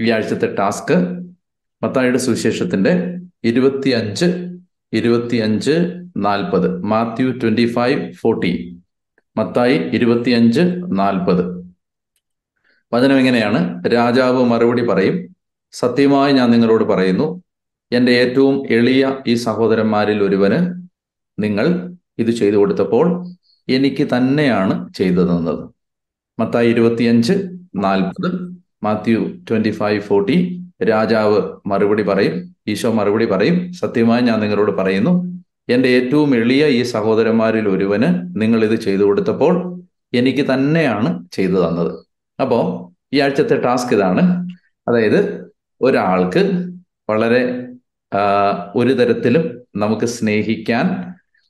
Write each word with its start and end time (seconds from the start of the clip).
ഈ 0.00 0.10
ആഴ്ചത്തെ 0.10 0.54
ടാസ്ക് 0.54 0.96
മത്തായിയുടെ 1.82 2.18
സുവിശേഷത്തിന്റെ 2.18 2.92
ഇരുപത്തി 3.44 3.90
അഞ്ച് 3.90 4.26
ഇരുപത്തി 4.92 5.36
അഞ്ച് 5.36 5.74
നാൽപ്പത് 6.16 6.82
Matthew 6.82 7.30
twenty 7.32 7.72
five 7.72 8.12
forty 8.12 8.52
Mathai 9.36 9.74
ഇരുപത്തി 9.92 10.30
അഞ്ച് 10.30 10.60
നാൽപ്പത്. 10.86 11.42
വചനം 12.92 13.18
എങ്ങനെയാണ്? 13.18 13.86
രാജാവ് 13.86 14.44
മറുപടി 14.44 14.86
പറയും 14.86 15.16
സത്യമായി 15.72 16.32
ഞാൻ 16.32 16.50
നിങ്ങളോട് 16.50 16.84
പറയുന്നു 16.84 17.42
എന്റെ 17.92 18.12
ഏറ്റവും 18.12 18.66
എളിയ 18.70 19.02
ഈ 19.26 19.34
സഹോദരന്മാരിൽ 19.34 20.22
ഒരുവന് 20.22 20.58
നിങ്ങൾ 21.38 21.66
ഇത് 22.18 22.30
ചെയ്തു 22.30 22.56
കൊടുത്തപ്പോൾ 22.56 23.06
എനിക്ക് 23.68 24.08
തന്നെയാണ് 24.16 24.92
ചെയ്തു 24.92 25.20
തന്നത്. 25.20 25.62
മത്തായി 26.38 26.68
ഇരുപത്തിയഞ്ച് 26.68 27.34
നാൽപ്പത് 27.76 28.57
മാത്യു 28.82 29.20
ട്വന്റി 29.50 29.70
ഫൈവ് 29.70 30.00
ഫോർട്ടി 30.00 30.36
രാജാവ് 30.82 31.38
മറുപടി 31.66 32.02
പറയും 32.02 32.34
ഈശോ 32.68 32.90
മറുപടി 32.92 33.24
പറയും 33.24 33.72
സത്യമായി 33.72 34.22
ഞാൻ 34.22 34.40
നിങ്ങളോട് 34.40 34.70
പറയുന്നു 34.70 35.12
എന്റെ 35.68 35.88
ഏറ്റവും 35.88 36.34
എളിയ 36.34 36.66
ഈ 36.66 36.82
സഹോദരന്മാരിൽ 36.82 37.68
ഒരുവന് 37.68 38.08
നിങ്ങൾ 38.40 38.64
ഇത് 38.64 38.76
ചെയ്തു 38.80 39.02
കൊടുത്തപ്പോൾ 39.02 39.54
എനിക്ക് 40.14 40.44
തന്നെയാണ് 40.54 41.28
ചെയ്തു 41.32 41.58
തന്നത്. 41.66 41.92
അപ്പോൾ 42.38 42.62
ഈ 43.14 43.20
ആഴ്ചത്തെ 43.20 43.56
ടാസ്ക് 43.60 43.94
ഇതാണ്. 43.94 44.22
അതായത് 44.88 45.20
ഒരാൾക്ക് 45.80 46.42
വളരെ 47.10 47.42
ഒരു 48.76 48.92
തരത്തിലും 48.92 49.44
നമുക്ക് 49.76 50.06
സ്നേഹിക്കാൻ 50.06 50.86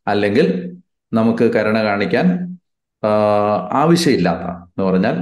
അല്ലെങ്കിൽ 0.07 0.47
നമുക്ക് 1.13 1.45
കരുണ 1.55 1.79
കാണിക്കാൻ 1.83 2.27
ആവശ്യമില്ലാത്ത 3.73 4.45
എന്ന് 4.69 4.85
പറഞ്ഞാൽ 4.85 5.16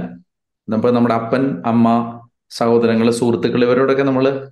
നമ്മൾ 0.69 0.91
നമ്മുടെ 0.91 1.15
അപ്പൻ 1.15 1.63
അമ്മ 1.65 1.87
സഹോദരങ്ങൾ 2.49 3.11
സുഹൃത്തുക്കൾ 3.11 3.63
ഇവരോടൊക്കെ 3.65 4.03
നമ്മൾ 4.03 4.51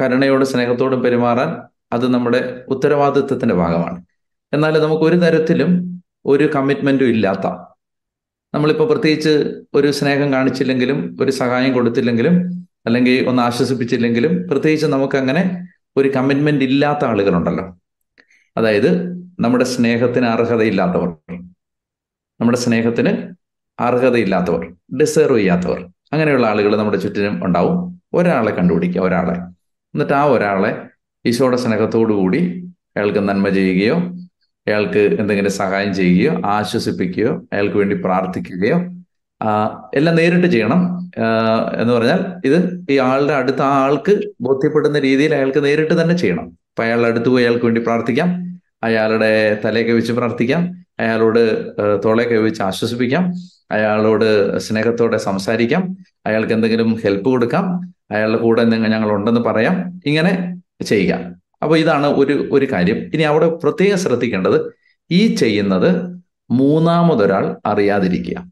കരുണയോടും 0.00 0.46
സ്നേഹത്തോടും 0.46 1.02
പെരുമാറാൻ 1.02 1.50
അത് 1.92 2.14
നമ്മുടെ 2.14 2.64
ഉത്തരവാദിത്വത്തിന്റെ 2.68 3.54
ഭാഗമാണ്. 3.54 4.04
എന്നാൽ 4.52 4.82
നമുക്ക് 4.82 5.02
ഒരു 5.02 5.16
തരത്തിലും 5.16 6.02
ഒരു 6.26 6.44
കമ്മിറ്റ്മെന്റും 6.54 7.08
ഇല്ലാത്ത 7.08 7.46
നമ്മളിപ്പോൾ 8.54 8.86
പ്രത്യേകിച്ച് 8.88 9.62
ഒരു 9.74 9.90
സ്നേഹം 9.90 10.32
കാണിച്ചില്ലെങ്കിലും 10.32 11.16
ഒരു 11.20 11.30
സഹായം 11.30 11.72
കൊടുത്തില്ലെങ്കിലും 11.72 12.34
അല്ലെങ്കിൽ 12.86 13.28
ഒന്ന് 13.28 13.42
ആശ്വസിപ്പിച്ചില്ലെങ്കിലും 13.42 14.48
പ്രത്യേകിച്ച് 14.50 14.86
നമുക്കങ്ങനെ 14.86 15.66
ഒരു 15.96 16.08
കമ്മിറ്റ്മെന്റ് 16.08 16.64
ഇല്ലാത്ത 16.64 17.04
ആളുകളുണ്ടല്ലോ. 17.04 17.64
അതായത് 18.56 18.90
നമ്മുടെ 19.40 19.64
സ്നേഹത്തിന് 19.64 20.26
അർഹതയില്ലാത്തവർ. 20.26 21.08
നമ്മുടെ 22.40 22.58
സ്നേഹത്തിന് 22.58 23.37
അർഹതയില്ലാത്തവർ 23.80 24.74
ഡിസേർവ് 25.00 25.38
ചെയ്യാത്തവർ. 25.38 25.86
അങ്ങനെയുള്ള 26.12 26.46
ആളുകൾ 26.46 26.76
നമ്മുടെ 26.76 26.98
ചുറ്റിനും 26.98 27.44
ഉണ്ടാവും. 27.44 28.02
ഒരാളെ 28.14 28.50
കണ്ടുപിടിക്കുക 28.50 29.02
ഒരാളെ. 29.02 29.34
എന്നിട്ട് 29.94 30.12
ആ 30.12 30.24
ഒരാളെ 30.24 30.82
ഈശോയുടെ 31.26 31.56
സ്നേഹത്തോടു 31.56 32.12
കൂടി 32.12 32.70
അയാൾക്ക് 32.96 33.18
നന്മ 33.18 33.48
ചെയ്യുകയോ 33.48 33.96
അയാൾക്ക് 34.68 35.16
എന്തെങ്കിലും 35.20 35.50
സഹായം 35.50 35.94
ചെയ്യുകയോ 35.94 36.40
ആശ്വസിപ്പിക്കുകയോ 36.44 37.42
അയാൾക്ക് 37.52 37.76
വേണ്ടി 37.76 37.96
പ്രാർത്ഥിക്കുകയോ 37.96 38.76
എല്ലാം 39.94 40.16
നേരിട്ട് 40.16 40.46
ചെയ്യണം. 40.46 41.10
എന്ന് 41.80 41.94
പറഞ്ഞാൽ 41.94 42.20
ഇത് 42.44 42.86
ഈ 42.90 42.98
ആളുടെ 42.98 43.32
അടുത്ത 43.32 43.62
ആൾക്ക് 43.62 44.20
ബോധ്യപ്പെടുന്ന 44.40 44.98
രീതിയിൽ 44.98 45.34
അയാൾക്ക് 45.34 45.64
നേരിട്ട് 45.64 46.02
തന്നെ 46.02 46.16
ചെയ്യണം. 46.16 46.44
അപ്പൊ 46.44 46.84
അയാളുടെ 46.84 47.08
അടുത്ത് 47.08 47.28
പോയി 47.28 47.44
അയാൾക്ക് 47.44 47.64
വേണ്ടി 47.64 47.80
പ്രാർത്ഥിക്കാം. 47.80 48.60
അയാളുടെ 48.82 49.60
തലയൊക്കെ 49.64 49.92
വെച്ച് 49.92 50.12
പ്രാർത്ഥിക്കാം. 50.12 50.84
അയാളോട് 51.00 51.66
തോളയൊക്കെ 52.04 52.34
വെച്ച് 52.34 52.62
ആശ്വസിപ്പിക്കാം. 52.62 53.32
അയാളോട് 53.70 54.58
സ്നേഹത്തോടെ 54.58 55.16
സംസാരിക്കാം. 55.16 55.96
അയാൾക്ക് 56.26 56.52
എന്തെങ്കിലും 56.52 56.94
ഹെൽപ്പ് 56.94 57.30
കൊടുക്കാം. 57.30 57.80
അയാളുടെ 58.10 58.38
കൂടെ 58.38 58.62
എന്തെങ്കിലും 58.62 58.92
ഞങ്ങൾ 58.92 59.10
ഉണ്ടെന്ന് 59.10 59.40
പറയാം. 59.40 60.00
ഇങ്ങനെ 60.06 60.56
ചെയ്യുക. 60.84 61.14
അപ്പൊ 61.62 61.76
ഇതാണ് 61.76 62.06
ഒരു 62.06 62.48
ഒരു 62.52 62.72
കാര്യം. 62.72 62.96
ഇനി 62.96 63.22
അവിടെ 63.22 63.48
പ്രത്യേകം 63.48 63.98
ശ്രദ്ധിക്കേണ്ടത് 63.98 64.72
ഈ 65.10 65.34
ചെയ്യുന്നത് 65.34 66.18
മൂന്നാമതൊരാൾ 66.50 67.56
അറിയാതിരിക്കുക. 67.66 68.44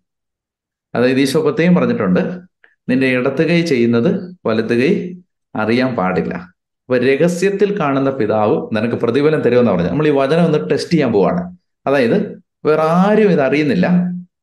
അതായത് 0.95 1.19
ഈശോ 1.19 1.43
പ്രത്യേകം 1.43 1.75
പറഞ്ഞിട്ടുണ്ട് 1.75 2.41
നിന്റെ 2.89 3.07
ഇടത്ത് 3.07 3.49
കൈ 3.49 3.63
ചെയ്യുന്നത് 3.63 4.37
വലത്ത് 4.47 4.75
കൈ 4.83 5.15
അറിയാൻ 5.57 5.95
പാടില്ല. 5.95 6.35
അപ്പൊ 6.35 6.99
രഹസ്യത്തിൽ 6.99 7.81
കാണുന്ന 7.81 8.11
പിതാവ് 8.11 8.69
നിനക്ക് 8.73 8.95
പ്രതിഫലം 8.95 9.41
തരുമെന്ന് 9.41 9.73
പറഞ്ഞു 9.73 9.89
നമ്മൾ 9.89 10.07
ഈ 10.07 10.11
വചനം 10.11 10.45
ഒന്ന് 10.45 10.71
ടെസ്റ്റ് 10.71 10.93
ചെയ്യാൻ 10.93 11.13
പോവാണ്. 11.13 11.56
അതായത് 11.87 12.43
വേറെ 12.65 12.83
ആരും 12.83 13.31
ഇത് 13.31 13.41
അറിയുന്നില്ല. 13.41 13.87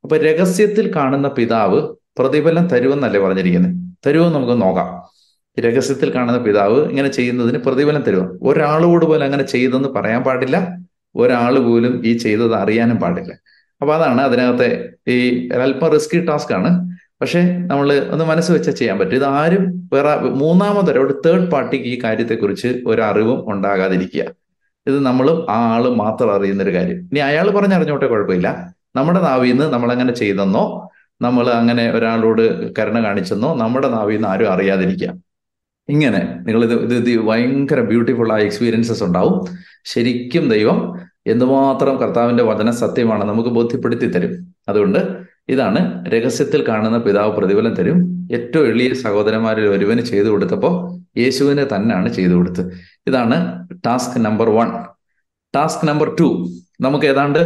അപ്പൊ 0.04 0.18
രഹസ്യത്തിൽ 0.18 0.96
കാണുന്ന 0.96 1.28
പിതാവ് 1.28 1.96
പ്രതിഫലം 2.20 2.68
തരുമെന്നല്ലേ 2.68 3.20
പറഞ്ഞിരിക്കുന്നത് 3.20 3.72
തരുമെന്ന് 4.08 4.36
നമുക്ക് 4.36 4.62
നോക്കാം. 4.62 5.14
രഹസ്യത്തിൽ 5.60 6.16
കാണുന്ന 6.16 6.40
പിതാവ് 6.40 6.90
ഇങ്ങനെ 6.90 7.10
ചെയ്യുന്നതിന് 7.12 7.58
പ്രതിഫലം 7.58 8.02
തരുമോ 8.02 8.38
ഒരാളോട് 8.42 9.06
പോലും 9.06 9.24
അങ്ങനെ 9.24 9.44
ചെയ്തെന്ന് 9.44 9.90
പറയാൻ 9.90 10.24
പാടില്ല. 10.24 10.78
ഒരാൾ 11.16 11.60
പോലും 11.60 12.06
ഈ 12.06 12.18
ചെയ്തത് 12.18 12.56
അറിയാനും 12.56 12.98
പാടില്ല. 12.98 13.34
അപ്പൊ 13.82 13.96
അതാണ് 13.96 14.22
അതിനകത്തെ 14.22 14.90
ഈ 15.08 15.48
അല്പം 15.48 15.90
റിസ്കി 15.90 16.26
ടാസ്ക് 16.26 16.54
ആണ്. 16.54 16.94
പക്ഷേ 17.22 17.42
നമ്മൾ 17.42 17.94
ഒന്ന് 18.12 18.26
മനസ്സ് 18.26 18.52
വെച്ചാൽ 18.52 18.74
ചെയ്യാൻ 18.74 19.00
പറ്റും. 19.00 19.16
ഇത് 19.16 19.26
ആരും 19.26 19.90
വേറെ 19.94 20.20
മൂന്നാമതൊരു 20.20 21.22
തേർഡ് 21.26 21.52
പാർട്ടിക്ക് 21.52 21.86
ഈ 21.86 22.00
കാര്യത്തെക്കുറിച്ച് 22.04 22.68
ഒരു 22.88 23.02
അറിവും 23.02 23.54
ഉണ്ടാകാതിരിക്കുക. 23.54 24.43
ഇത് 24.88 25.00
നമ്മളും 25.00 25.52
ആ 25.52 25.74
ആൾ 25.74 25.96
മാത്രം 25.96 26.36
അറിയുന്ന 26.36 26.64
ഒരു 26.64 26.74
കാര്യം. 26.74 26.98
ഇനി 26.98 27.20
അയാൾ 27.20 27.50
പറഞ്ഞറിഞ്ഞോട്ടെ 27.50 28.08
കുഴപ്പമില്ല. 28.08 28.74
നമ്മുടെ 28.96 29.22
നാവിൽ 29.22 29.52
നിന്ന് 29.52 29.74
നമ്മൾ 29.74 29.92
അങ്ങനെ 29.92 30.14
ചെയ്തെന്നോ 30.14 30.90
നമ്മൾ 31.22 31.50
അങ്ങനെ 31.50 31.92
ഒരാളോട് 31.92 32.72
കരുണ 32.80 33.04
കാണിച്ചെന്നോ 33.04 33.56
നമ്മുടെ 33.56 33.90
നാവിൽ 33.90 34.14
നിന്ന് 34.14 34.28
ആരും 34.28 34.52
അറിയാതിരിക്കുക. 34.52 35.14
ഇങ്ങനെ 35.90 36.40
നിങ്ങൾ 36.42 36.64
ഇത് 36.64 36.74
ഇത് 36.74 37.10
ഇത് 37.10 37.20
ഭയങ്കര 37.20 37.82
ബ്യൂട്ടിഫുൾ 37.82 38.34
ആയ 38.34 38.42
എക്സ്പീരിയൻസസ് 38.42 39.04
ഉണ്ടാവും. 39.04 39.58
ശരിക്കും 39.86 40.50
ദൈവം 40.50 40.94
എന്തുമാത്രം 41.28 41.98
കർത്താവിന്റെ 41.98 42.44
വചന 42.44 42.72
സത്യമാണ് 42.72 43.26
നമുക്ക് 43.26 43.50
ബോധ്യപ്പെടുത്തി 43.50 44.06
തരും. 44.06 44.54
അതുകൊണ്ട് 44.70 45.00
ഇതാണ് 45.50 46.06
രഹസ്യത്തിൽ 46.10 46.68
കാണുന്ന 46.68 46.98
പിതാവ് 46.98 47.38
പ്രതിഫലം 47.38 47.76
തരും. 47.76 48.28
ഏറ്റവും 48.32 48.68
എളിയ 48.68 48.94
സഹോദരന്മാരിൽ 48.94 49.68
ഒരുവന് 49.68 50.02
ചെയ്തു 50.02 50.30
കൊടുത്തപ്പോൾ 50.30 51.03
യേശുവിന് 51.22 51.64
തന്നെയാണ് 51.74 52.10
ചെയ്തു 52.18 52.34
കൊടുത്ത് 52.34 52.64
ഇതാണ് 53.10 53.38
task 53.86 54.18
number 54.28 54.50
one. 54.58 54.70
Task 55.54 55.86
number 55.90 56.10
two. 56.20 56.28
നമുക്ക് 56.86 57.06
ഏതാണ്ട് 57.14 57.42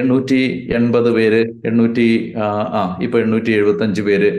എണ്ണൂറ്റി 0.00 0.40
എൺപത് 0.78 1.10
പേര് 1.18 1.42
എണ്ണൂറ്റി 1.68 2.06
ആ 2.44 2.80
ഇപ്പൊ 3.04 3.16
എണ്ണൂറ്റി 3.24 3.50
എഴുപത്തി 3.58 3.84
അഞ്ച് 3.86 4.02
പേര് 4.08 4.30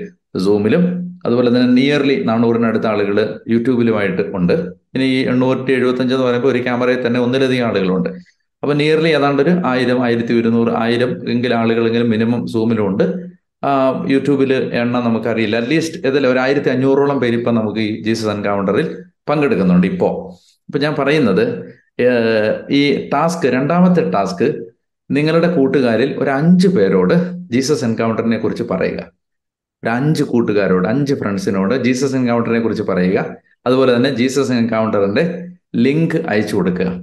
സൂമിലും 0.45 0.83
അതുപോലെ 1.25 1.49
തന്നെ 1.53 1.69
നിയർലി 1.77 2.15
നാനൂറിനടുത്ത 2.29 2.85
ആളുകൾ 2.91 3.17
യൂട്യൂബിലുമായിട്ട് 3.53 4.23
ഉണ്ട്. 4.37 4.53
ഇനി 4.95 5.05
ഈ 5.15 5.17
എണ്ണൂറ്റി 5.31 5.71
എഴുപത്തി 5.77 6.01
അഞ്ച് 6.03 6.13
എന്ന് 6.15 6.25
പറയുമ്പോൾ 6.27 6.51
ഒരു 6.53 6.59
ക്യാമറയിൽ 6.67 7.01
തന്നെ 7.07 7.19
ഒന്നിലധികം 7.25 7.65
ആളുകളുണ്ട്. 7.69 8.09
അപ്പൊ 8.63 8.73
നിയർലി 8.81 9.09
ഏതാണ്ട് 9.17 9.41
ഒരു 9.45 9.53
ആയിരം 9.71 9.99
ആയിരത്തി 10.05 10.33
ഒരുന്നൂറ് 10.39 10.71
ആയിരം 10.83 11.11
എങ്കിലും 11.33 11.57
ആളുകളെങ്കിലും 11.61 12.09
മിനിമം 12.13 12.41
സൂമിലുണ്ട് 12.53 13.03
യൂട്യൂബിൽ 14.07 14.53
എണ്ണം 14.53 15.03
നമുക്കറിയില്ല. 15.05 15.55
അറ്റ്ലീസ്റ്റ് 15.55 16.07
ഇതിൽ 16.07 16.27
ഒരു 16.27 16.39
ആയിരത്തി 16.39 16.69
അഞ്ഞൂറോളം 16.69 17.19
പേര് 17.19 17.37
ഇപ്പം 17.37 17.55
നമുക്ക് 17.55 17.79
ഈ 17.79 18.03
ജീസസ് 18.03 18.27
എൻകൗണ്ടറിൽ 18.27 19.03
പങ്കെടുക്കുന്നുണ്ട് 19.29 19.87
ഇപ്പോൾ. 19.87 20.13
ഇപ്പൊ 20.67 20.79
ഞാൻ 20.79 20.95
പറയുന്നത് 20.99 21.45
ഈ 22.71 23.09
ടാസ്ക് 23.13 23.47
രണ്ടാമത്തെ 23.47 24.09
ടാസ്ക് 24.09 24.65
നിങ്ങളുടെ 25.11 25.55
കൂട്ടുകാരിൽ 25.55 26.15
ഒരു 26.19 26.29
അഞ്ച് 26.29 26.67
പേരോട് 26.67 27.13
ജീസസ് 27.51 27.83
എൻകൗണ്ടറിനെ 27.83 28.37
കുറിച്ച് 28.37 28.63
പറയുക. 28.63 28.99
ഒരു 29.83 29.89
അഞ്ച് 29.89 30.23
കൂട്ടുകാരോട് 30.23 30.87
അഞ്ച് 30.87 31.13
ഫ്രണ്ട്സിനോട് 31.13 31.83
ജീസസ് 31.83 32.15
എൻകൗണ്ടറിനെ 32.15 32.59
കുറിച്ച് 32.59 32.83
പറയുക. 32.83 33.35
അതുപോലെ 33.65 33.95
തന്നെ 33.95 34.15
ജീസസ് 34.15 34.51
എൻകൗണ്ടറിന്റെ 34.51 35.47
ലിങ്ക് 35.75 36.15
അയച്ചു 36.27 36.55
കൊടുക്കുക. 36.55 37.01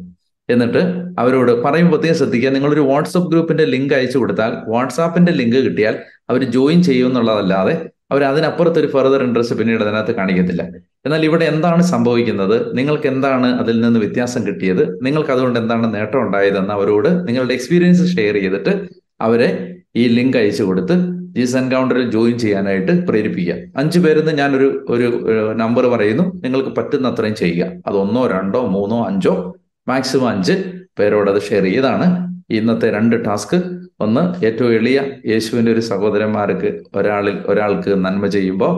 എന്നിട്ട് 0.50 0.78
അവരോട് 1.18 1.62
പറയുമ്പോൾ 1.62 1.92
പ്രത്യേകം 1.92 2.16
ശ്രദ്ധിക്കുക. 2.16 2.50
നിങ്ങളൊരു 2.50 2.80
വാട്സപ്പ് 2.80 3.30
ഗ്രൂപ്പിന്റെ 3.30 3.64
ലിങ്ക് 3.64 3.94
അയച്ചു 3.94 4.18
കൊടുത്താൽ 4.18 4.70
വാട്സാപ്പിന്റെ 4.70 5.32
ലിങ്ക് 5.32 5.56
കിട്ടിയാൽ 5.56 5.98
അവർ 6.30 6.44
ജോയിൻ 6.44 6.82
ചെയ്യുമെന്നുള്ളതല്ലാതെ 6.82 7.88
അവർ 8.10 8.24
അതിനപ്പുറത്ത് 8.24 8.78
ഒരു 8.78 8.86
ഫെർദർ 8.86 9.22
ഇൻട്രസ്റ്റ് 9.22 9.56
പിന്നീട് 9.56 9.82
അതിനകത്ത് 9.82 10.14
കാണിക്കത്തില്ല. 10.14 10.62
എന്നാൽ 11.06 11.24
ഇവിടെ 11.24 11.44
എന്താണ് 11.44 11.82
സംഭവിക്കുന്നത്? 11.82 12.78
നിങ്ങൾക്ക് 12.78 13.06
എന്താണ് 13.06 13.60
അതിൽ 13.60 13.80
നിന്ന് 13.80 14.00
വ്യത്യാസം 14.00 14.46
കിട്ടിയത്? 14.46 15.04
നിങ്ങൾക്ക് 15.04 15.30
അതുകൊണ്ട് 15.30 15.60
എന്താണ് 15.60 15.94
നേട്ടം 15.94 16.20
ഉണ്ടായതെന്ന് 16.20 16.70
അവരോട് 16.70 17.28
നിങ്ങളുടെ 17.28 17.54
എക്സ്പീരിയൻസ് 17.54 18.16
ഷെയർ 18.16 18.34
ചെയ്തിട്ട് 18.34 18.88
അവരെ 19.20 19.76
ഈ 19.96 20.08
ലിങ്ക് 20.08 20.36
അയച്ചു 20.36 20.62
കൊടുത്ത് 20.62 20.92
ജീസ് 21.36 21.56
എൻകൗണ്ടറിൽ 21.56 22.10
ജോയിൻ 22.10 22.38
ചെയ്യാനായിട്ട് 22.38 23.06
പ്രേരിപ്പിക്കുക. 23.06 23.54
അഞ്ചു 23.76 23.98
പേരെന്ന് 23.98 24.32
ഞാനൊരു 24.32 24.86
ഒരു 24.88 25.08
നമ്പർ 25.54 25.86
പറയുന്നു. 25.86 26.40
നിങ്ങൾക്ക് 26.44 26.70
പറ്റുന്ന 26.70 27.08
അത്രയും 27.08 27.34
ചെയ്യുക. 27.34 27.72
അത് 27.86 27.96
ഒന്നോ 27.96 28.26
രണ്ടോ 28.26 28.66
മൂന്നോ 28.66 29.06
അഞ്ചോ 29.06 29.54
മാക്സിമം 29.88 30.28
അഞ്ച് 30.28 30.52
പേരോട് 30.98 31.30
അത് 31.30 31.40
ഷെയർ 31.42 31.64
ചെയ്താണ്. 31.64 32.06
ഇന്നത്തെ 32.50 32.90
രണ്ട് 32.90 33.24
ടാസ്ക് 33.24 33.85
ഒന്ന് 34.00 34.44
ഏറ്റവും 34.44 34.72
എളിയ 34.72 35.02
യേശുവിന്റെ 35.26 35.72
ഒരു 35.72 35.80
സഹോദരന്മാർക്ക് 35.80 36.82
ഒരാളിൽ 36.94 37.36
ഒരാൾക്ക് 37.46 38.04
നന്മ 38.04 38.26
ചെയ്യുമ്പോൾ 38.26 38.72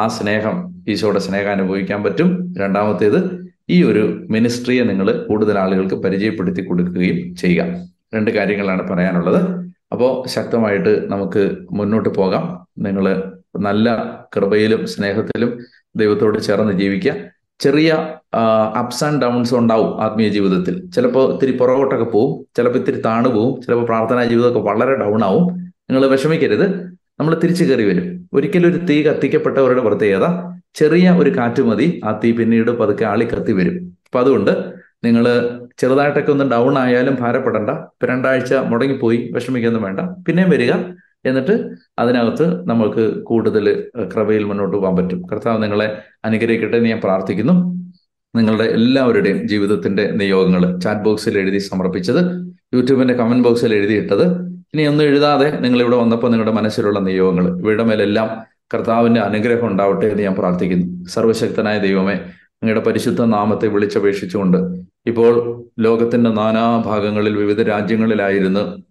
ആ 0.00 0.08
സ്നേഹം 0.08 0.56
ഈശോയുടെ 0.88 1.18
സ്നേഹം 1.18 1.50
അനുഭവിക്കാൻ 1.50 2.02
പറ്റും. 2.02 2.54
രണ്ടാമത്തേത് 2.58 3.20
ഈ 3.70 3.82
ഒരു 3.82 4.26
മിനിസ്ട്രിയെ 4.30 4.82
നിങ്ങൾ 4.84 5.26
കൂടുതൽ 5.28 5.58
ആളുകൾക്ക് 5.58 5.94
പരിചയപ്പെടുത്തി 5.94 6.60
കൊടുക്കുകയും 6.60 7.34
ചെയ്യുക. 7.34 7.64
രണ്ട് 8.14 8.30
കാര്യങ്ങളാണ് 8.30 8.88
പറയാനുള്ളത്. 8.88 9.40
അപ്പോൾ 9.92 10.28
ശക്തമായിട്ട് 10.28 11.12
നമുക്ക് 11.12 11.56
മുന്നോട്ട് 11.72 12.08
പോകാം. 12.08 12.66
നിങ്ങൾ 12.78 13.04
നല്ല 13.60 13.88
കൃപയിലും 14.36 14.86
സ്നേഹത്തിലും 14.86 15.58
ദൈവത്തോട് 15.96 16.38
ചേർന്ന് 16.38 16.72
ജീവിക്കുക. 16.72 17.14
ചെറിയ 17.60 17.92
അപ്സ് 18.76 19.04
ആൻഡ് 19.04 19.22
ഡൗൺസ് 19.22 19.54
ഉണ്ടാവും 19.54 20.02
ആത്മീയ 20.02 20.28
ജീവിതത്തിൽ. 20.28 20.90
ചിലപ്പോൾ 20.90 21.32
ഇത്തിരി 21.32 21.52
പുറകോട്ടൊക്കെ 21.56 22.04
പോവും 22.04 22.46
ചിലപ്പോൾ 22.56 22.78
ഇത്തിരി 22.78 23.00
താണു 23.00 23.28
പോവും 23.28 23.60
ചിലപ്പോൾ 23.60 23.84
പ്രാർത്ഥനാ 23.84 24.24
ജീവിതമൊക്കെ 24.24 24.60
വളരെ 24.60 24.94
ഡൗൺ 24.94 25.24
ആവും. 25.24 25.46
നിങ്ങൾ 25.90 26.06
വിഷമിക്കരുത്. 26.06 26.66
നമ്മൾ 27.20 27.34
തിരിച്ചു 27.34 27.64
കയറി 27.64 27.84
വരും. 27.84 28.28
ഒരിക്കലും 28.32 28.68
ഒരു 28.70 28.76
തീ 28.76 29.02
കത്തിക്കപ്പെട്ടവരുടെ 29.02 29.80
പ്രത്യേകത 29.80 30.26
ചെറിയ 30.74 31.10
ഒരു 31.10 31.30
കാറ്റ് 31.36 31.62
മതി 31.62 32.00
ആ 32.04 32.20
തീ 32.24 32.32
പിന്നീട് 32.32 32.70
പതുക്കെ 32.70 33.04
ആളി 33.04 33.24
കത്തി 33.24 33.52
വരും. 33.52 33.76
അപ്പൊ 34.06 34.20
അതുകൊണ്ട് 34.20 34.52
നിങ്ങൾ 35.04 35.24
ചെറുതായിട്ടൊക്കെ 35.78 36.32
ഒന്ന് 36.32 36.50
ഡൗൺ 36.50 36.78
ആയാലും 36.78 37.14
ഭാരപ്പെടണ്ട. 37.20 37.70
ഇപ്പൊ 37.70 38.06
രണ്ടാഴ്ച 38.06 38.54
മുടങ്ങിപ്പോയി 38.54 39.30
വിഷമിക്കൊന്നും 39.34 39.82
വേണ്ട. 39.82 40.00
പിന്നെയും 40.00 40.50
വരിക. 40.50 40.72
എന്നിട്ട് 41.24 41.74
അതിനകത്ത് 41.98 42.68
നമ്മൾക്ക് 42.68 43.22
കൂടുതൽ 43.22 43.90
കൃപയിൽ 44.14 44.44
മുന്നോട്ട് 44.44 44.76
പോകാൻ 44.76 44.96
പറ്റും. 44.96 45.22
കർത്താവ് 45.32 45.62
നിങ്ങളെ 45.62 45.98
അനുഗ്രഹിക്കട്ടെ 46.24 46.76
എന്ന് 46.76 46.88
ഞാൻ 46.88 47.00
പ്രാർത്ഥിക്കുന്നു. 47.04 47.52
നിങ്ങളുടെ 48.36 48.64
എല്ലാവരുടെയും 48.64 49.48
ജീവിതത്തിന്റെ 49.48 50.10
നിയോഗങ്ങൾ 50.10 50.78
ചാറ്റ് 50.78 51.00
ബോക്സിൽ 51.00 51.38
എഴുതി 51.38 51.58
സമർപ്പിച്ചത് 51.58 52.48
യൂട്യൂബിന്റെ 52.74 53.14
കമന്റ് 53.14 53.48
ബോക്സിൽ 53.48 53.74
എഴുതിയിട്ടത്. 53.74 54.24
ഇനി 54.74 54.82
ഒന്നും 54.82 55.04
എഴുതാതെ 55.04 55.58
നിങ്ങൾ 55.60 55.80
ഇവിടെ 55.80 55.96
വന്നപ്പോൾ 55.96 56.30
നിങ്ങളുടെ 56.30 56.52
മനസ്സിലുള്ള 56.52 56.98
നിയോഗങ്ങൾ 56.98 57.58
ഇവയുടെ 57.58 57.84
മേലെല്ലാം 57.84 58.28
കർത്താവിന്റെ 58.74 59.20
അനുഗ്രഹം 59.20 59.66
ഉണ്ടാവട്ടെ 59.66 60.06
എന്ന് 60.06 60.22
ഞാൻ 60.22 60.34
പ്രാർത്ഥിക്കുന്നു. 60.34 61.04
സർവശക്തനായ 61.04 61.78
ദൈവമേ 61.78 62.14
നിങ്ങളുടെ 62.62 62.84
പരിശുദ്ധ 62.84 63.22
നാമത്തെ 63.22 63.66
വിളിച്ചപേക്ഷിച്ചുകൊണ്ട് 63.68 64.58
ഇപ്പോൾ 65.06 65.64
ലോകത്തിന്റെ 65.80 66.30
നാനാ 66.30 66.82
ഭാഗങ്ങളിൽ 66.86 67.36
വിവിധ 67.36 67.62
രാജ്യങ്ങളിലായിരുന്ന് 67.62 68.87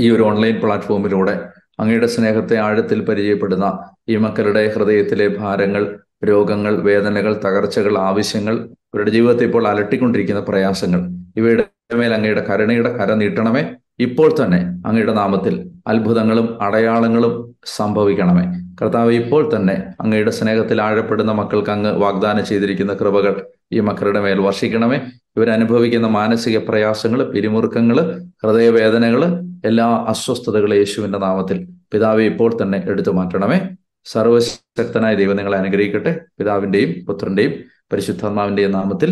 ഈ 0.00 0.10
ഒരു 0.10 0.22
ഓൺലൈൻ 0.22 0.60
പ്ലാറ്റ്ഫോമിലൂടെ 0.60 1.40
അങ്ങയുടെ 1.80 2.06
സ്നേഹത്തെ 2.06 2.56
ആഴത്തിൽ 2.56 3.04
പരിചയപ്പെടുന്ന 3.04 3.78
ഈ 4.08 4.16
മക്കളുടെ 4.16 4.72
ഹൃദയത്തിലെ 4.76 5.28
ഭാരങ്ങൾ 5.28 5.98
രോഗങ്ങൾ 6.24 6.76
വേദനകൾ 6.76 7.40
തകർച്ചകൾ 7.44 7.98
ആവശ്യങ്ങൾ 7.98 8.54
ഇവരുടെ 8.94 9.10
ജീവിതത്തെ 9.10 9.44
ഇപ്പോൾ 9.44 9.68
അലട്ടിക്കൊണ്ടിരിക്കുന്ന 9.68 10.40
പ്രയാസങ്ങൾ. 10.40 11.00
ഇവയുടെ 11.36 11.64
മേൽ 11.94 12.14
അങ്ങയുടെ 12.14 12.46
കരുണയുടെ 12.50 12.96
കര 12.96 13.14
നീട്ടണമേ. 13.14 13.74
ഇപ്പോൾ 13.98 14.34
തന്നെ 14.44 14.58
അങ്ങയുടെ 14.86 15.12
നാമത്തിൽ 15.12 15.70
അത്ഭുതങ്ങളും 15.86 16.62
അടയാളങ്ങളും 16.62 17.54
സംഭവിക്കണമേ. 17.64 18.44
കർത്താവ് 18.82 19.12
ഇപ്പോൾ 19.12 19.56
തന്നെ 19.56 19.84
അങ്ങയുടെ 20.00 20.30
സ്നേഹത്തിൽ 20.30 20.82
ആഴപ്പെടുന്ന 20.82 21.32
മക്കൾക്ക് 21.32 21.70
അങ്ങ് 21.70 21.92
വാഗ്ദാനം 21.98 22.44
ചെയ്തിരിക്കുന്ന 22.44 22.94
കൃപകൾ 22.94 23.42
ഈ 23.72 23.80
മക്കളുടെ 23.80 24.20
മേൽ 24.20 24.40
വർഷിക്കണമേ. 24.40 25.00
ഇവരനുഭവിക്കുന്ന 25.36 26.06
മാനസിക 26.06 26.58
പ്രയാസങ്ങൾ 26.58 27.30
പിരിമുറുക്കങ്ങൾ 27.30 28.20
ഹൃദയവേദനകൾ 28.44 29.53
എല്ലാ 29.64 30.04
അസ്വസ്ഥതകളെ 30.08 30.76
യേശുവിന്റെ 30.76 31.18
നാമത്തിൽ 31.18 31.58
പിതാവെ 31.92 32.24
ഇപ്പോൾ 32.24 32.50
തന്നെ 32.62 32.82
എടുത്തു 32.88 33.10
മാറ്റണമേ. 33.10 33.60
സർവശക്തനായ 34.04 35.14
ദൈവം 35.14 35.36
നിങ്ങളെ 35.36 35.58
അനുഗ്രഹിക്കട്ടെ. 35.58 36.12
പിതാവിന്റെയും 36.38 37.04
പുത്രന്റെയും 37.04 37.52
പരിശുദ്ധാത്മാവിന്റെയും 37.92 38.72
നാമത്തിൽ 38.72 39.10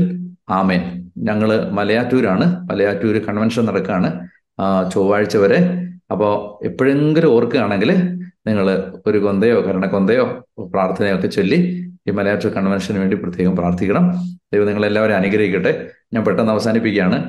ആമേൻ. 0.49 0.83
ഞങ്ങൾ 1.19 1.49
മലയാറ്റൂരാണ്. 1.71 2.47
മലയാറ്റൂർ 2.71 3.19
കൺവെൻഷൻ 3.19 3.65
നടക്കുകയാണ് 3.67 4.11
ചൊവ്വാഴ്ച 4.95 5.37
വരെ. 5.37 5.59
അപ്പോൾ 6.11 6.35
എപ്പോഴെങ്കിലും 6.67 7.31
ഓർക്കുകയാണെങ്കിൽ 7.31 7.91
നിങ്ങൾ 8.47 8.67
ഒരു 9.07 9.19
കൊന്തയോ 9.19 9.57
കരണക്കൊന്തയോ 9.67 10.25
പ്രാർത്ഥനയോ 10.73 11.15
ഒക്കെ 11.15 11.27
ചൊല്ലി 11.27 11.59
ഈ 12.09 12.11
മലയാറ്റൂർ 12.11 12.53
കൺവെൻഷന് 12.53 12.99
വേണ്ടി 12.99 13.17
പ്രത്യേകം 13.17 13.57
പ്രാർത്ഥിക്കണം. 13.57 14.07
ദൈവം 14.53 14.67
നിങ്ങളെല്ലാവരും 14.67 15.17
അനുഗ്രഹിക്കട്ടെ. 15.17 15.73
ഞാൻ 16.13 16.25
പെട്ടെന്ന് 16.25 16.53
അവസാനിപ്പിക്കുകയാണ്. 16.53 17.19